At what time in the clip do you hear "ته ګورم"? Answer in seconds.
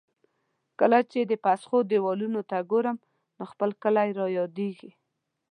2.49-2.97